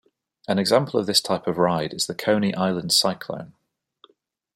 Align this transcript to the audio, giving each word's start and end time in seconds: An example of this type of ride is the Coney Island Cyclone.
An 0.47 0.57
example 0.57 0.99
of 0.99 1.05
this 1.05 1.21
type 1.21 1.45
of 1.45 1.59
ride 1.59 1.93
is 1.93 2.07
the 2.07 2.15
Coney 2.15 2.55
Island 2.55 2.91
Cyclone. 2.91 3.53